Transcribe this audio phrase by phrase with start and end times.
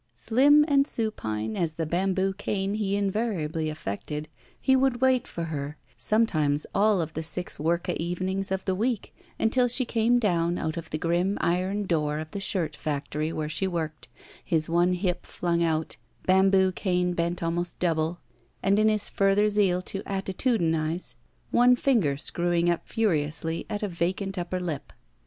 [0.15, 5.77] Slim and supine as the bamboo cane he invariably affected, he would wait for her,
[5.95, 10.57] sometimes all of the six work a evenings of the week, until she came down
[10.57, 14.07] out of the grim iron door of the shirt factory where she worked,
[14.43, 18.17] his one hip flung out, bamboo cane bent almost double,
[18.63, 21.13] and, in his further zeal to attitudinize,
[21.51, 24.93] one finger screwing up furiously at a vacant upper lip.